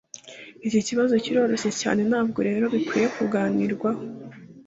Iki 0.67 0.79
kibazo 0.87 1.13
kiroroshye 1.23 1.69
cyane 1.81 2.01
ntabwo 2.09 2.39
rero 2.47 2.65
bikwiye 2.73 3.07
kuganirwaho 3.15 4.01